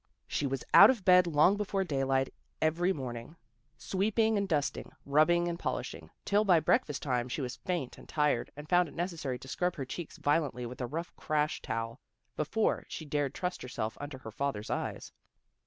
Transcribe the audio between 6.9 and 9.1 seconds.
time she was faint and tired, and found it